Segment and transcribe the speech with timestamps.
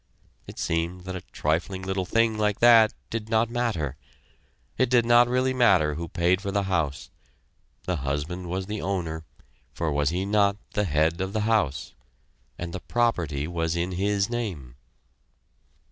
[0.47, 3.97] It seemed that a trifling little thing like that did not matter.
[4.75, 7.11] It did not really matter who paid for the house;
[7.83, 9.25] the husband was the owner,
[9.75, 11.93] for was he not the head of the house?
[12.57, 14.73] and the property was in his name.